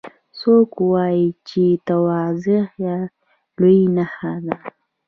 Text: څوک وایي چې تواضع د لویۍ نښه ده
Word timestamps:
څوک 0.39 0.71
وایي 0.91 1.27
چې 1.47 1.63
تواضع 1.87 2.61
د 2.81 2.83
لویۍ 3.59 3.79
نښه 3.95 4.33
ده 4.45 4.55